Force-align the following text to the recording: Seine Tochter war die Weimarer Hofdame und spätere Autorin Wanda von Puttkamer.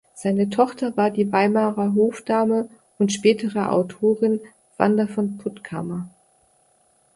Seine 0.15 0.49
Tochter 0.49 0.97
war 0.97 1.11
die 1.11 1.31
Weimarer 1.31 1.93
Hofdame 1.93 2.67
und 2.97 3.11
spätere 3.13 3.69
Autorin 3.71 4.39
Wanda 4.77 5.05
von 5.05 5.37
Puttkamer. 5.37 6.09